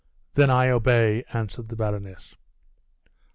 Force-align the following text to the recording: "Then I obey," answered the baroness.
"Then 0.33 0.49
I 0.49 0.69
obey," 0.71 1.23
answered 1.31 1.69
the 1.69 1.75
baroness. 1.75 2.35